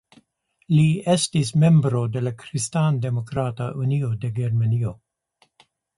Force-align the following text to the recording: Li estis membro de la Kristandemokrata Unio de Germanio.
Li 0.77 0.85
estis 1.15 1.51
membro 1.63 2.01
de 2.15 2.23
la 2.27 2.33
Kristandemokrata 2.43 3.69
Unio 3.85 4.11
de 4.25 4.33
Germanio. 4.41 4.99